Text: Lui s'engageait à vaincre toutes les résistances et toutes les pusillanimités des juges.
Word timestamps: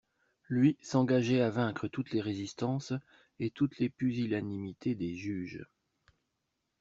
Lui 0.49 0.79
s'engageait 0.81 1.41
à 1.41 1.51
vaincre 1.51 1.87
toutes 1.87 2.09
les 2.09 2.21
résistances 2.21 2.91
et 3.37 3.51
toutes 3.51 3.77
les 3.77 3.87
pusillanimités 3.91 4.95
des 4.95 5.15
juges. 5.15 5.63